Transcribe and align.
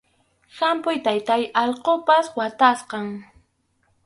¡Hampuy, 0.59 0.95
taytáy, 1.05 1.43
allqupas 1.61 2.25
watasqam! 2.37 3.07